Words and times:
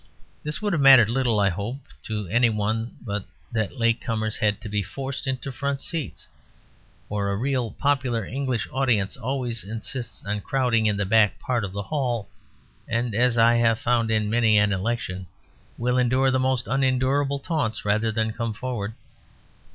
This 0.41 0.63
would 0.63 0.73
have 0.73 0.81
mattered 0.81 1.09
little, 1.09 1.39
I 1.39 1.49
hope, 1.49 1.77
to 2.05 2.25
any 2.25 2.49
one, 2.49 2.95
but 3.05 3.23
that 3.51 3.77
late 3.77 4.01
comers 4.01 4.37
had 4.37 4.59
to 4.61 4.67
be 4.67 4.81
forced 4.81 5.27
into 5.27 5.51
front 5.51 5.79
seats. 5.79 6.27
For 7.07 7.29
a 7.29 7.35
real 7.35 7.69
popular 7.73 8.25
English 8.25 8.67
audience 8.71 9.15
always 9.15 9.63
insists 9.63 10.25
on 10.25 10.41
crowding 10.41 10.87
in 10.87 10.97
the 10.97 11.05
back 11.05 11.37
part 11.39 11.63
of 11.63 11.71
the 11.73 11.83
hall; 11.83 12.27
and 12.87 13.13
(as 13.13 13.37
I 13.37 13.57
have 13.57 13.77
found 13.77 14.09
in 14.09 14.27
many 14.27 14.57
an 14.57 14.73
election) 14.73 15.27
will 15.77 15.99
endure 15.99 16.31
the 16.31 16.39
most 16.39 16.67
unendurable 16.67 17.37
taunts 17.37 17.85
rather 17.85 18.11
than 18.11 18.33
come 18.33 18.55
forward. 18.55 18.95